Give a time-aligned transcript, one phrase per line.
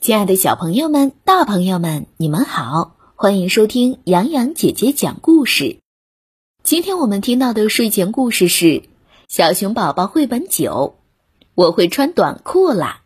[0.00, 5.78] 亲爱的小朋友们、大朋友们，你们好，欢迎收听洋洋姐姐讲故事。
[6.62, 8.66] 今天我们听到的睡前故事是
[9.28, 10.96] 《小熊宝宝绘本九》，
[11.54, 13.02] 我会穿短裤啦。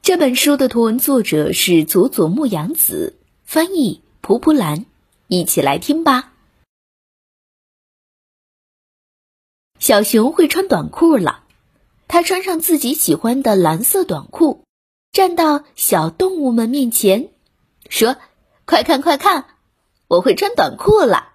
[0.00, 4.86] 这本书的图文作者是佐佐木阳子，翻译蒲蒲兰。
[5.28, 6.32] 一起来听吧。
[9.80, 11.42] 小熊会穿短裤了，
[12.06, 14.62] 他穿上自己喜欢的蓝色短裤，
[15.16, 17.30] 站到小动物们面前，
[17.88, 18.18] 说
[18.68, 19.46] ：“快看快看，
[20.08, 21.28] 我会穿短裤了，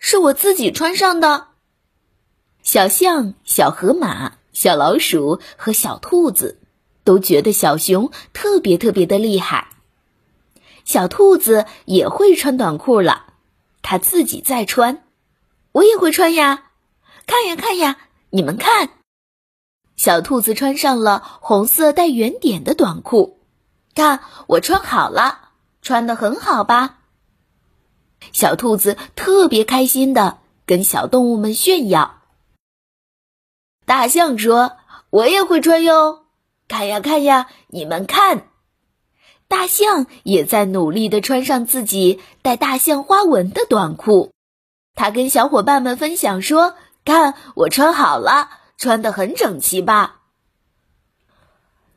[0.00, 1.46] 是我自己穿上的。”
[2.64, 6.58] 小象、小河马、小老鼠和小兔子
[7.04, 9.68] 都觉得小熊特别特别的厉害。
[10.84, 13.34] 小兔子也会穿短裤了，
[13.82, 15.04] 它自己在穿，
[15.70, 16.72] 我也会穿呀。
[17.28, 17.98] 看呀看呀，
[18.30, 18.88] 你们看，
[19.96, 23.38] 小兔子穿上了红色带圆点的短裤，
[23.94, 25.50] 看我穿好了，
[25.80, 26.98] 穿的很好吧？
[28.32, 32.20] 小兔子特别开心的跟小动物们炫耀。
[33.84, 34.76] 大象说
[35.10, 36.24] ：“我也会穿哟，
[36.68, 38.48] 看呀看呀，你们看，
[39.48, 44.32] 大象也在努力的穿上自己带大象花纹的短裤，
[44.94, 46.74] 他跟小伙伴们分享说。”
[47.04, 48.48] 看，我穿好了，
[48.82, 50.22] 穿的很整齐吧？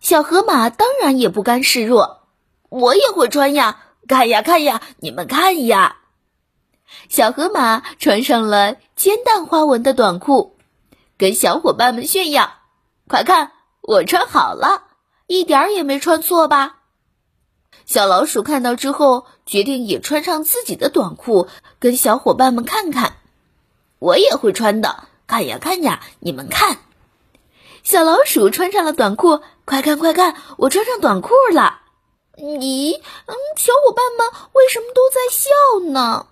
[0.01, 2.27] 小河马当然也不甘示弱，
[2.69, 3.79] 我也会穿呀！
[4.07, 5.97] 看呀看呀，你们看呀！
[7.09, 10.55] 小河马穿上了煎蛋花纹的短裤，
[11.17, 12.53] 跟小伙伴们炫耀
[13.09, 14.83] ：“快看，我穿好了，
[15.25, 16.81] 一点儿也没穿错吧？”
[17.87, 21.47] 小老鼠看到之后，决定也穿上自己的短裤，
[21.79, 23.15] 跟小伙伴们看看。
[23.97, 26.77] 我也会穿的，看呀看呀，你们看，
[27.83, 31.81] 小老鼠穿上了短裤，快看快看，我穿上短裤了。
[32.37, 36.27] 咦，嗯，小伙伴们为什么都在笑呢？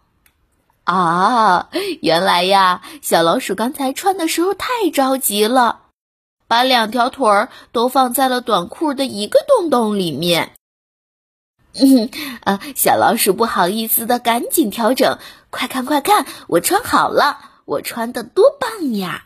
[0.84, 1.70] 啊，
[2.02, 5.80] 原来呀，小老鼠刚才穿的时候太着急了，
[6.48, 10.54] 把两条腿儿都放在了短裤的一个洞洞里面。
[11.74, 12.10] 嗯，
[12.44, 15.18] 啊，小老鼠不好意思的赶紧调整，
[15.50, 17.40] 快看快看，我穿好了。
[17.66, 19.26] 我穿的多棒呀！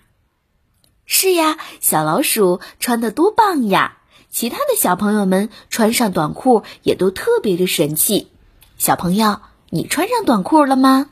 [1.05, 3.97] 是呀，小老鼠穿的多棒呀！
[4.29, 8.29] 其他的小朋友们穿上短裤也都特别的神气。
[8.77, 9.39] 小朋友，
[9.69, 11.09] 你穿上短裤了吗？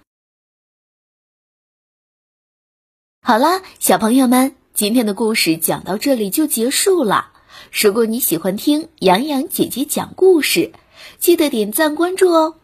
[3.22, 7.32] 好啦，小朋友们，今天的故事讲到这里就结束了。
[7.72, 10.74] 如果你喜欢听洋洋姐姐讲故事，
[11.18, 12.56] 记得点赞关注哦！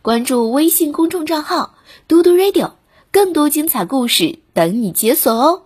[0.00, 1.76] 关注微信公众账号
[2.08, 2.72] “嘟嘟 radio”。
[3.16, 5.62] 更多精彩故事等你解锁哦！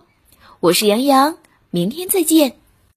[0.61, 1.35] 我是杨洋，
[1.69, 2.60] 明天再见。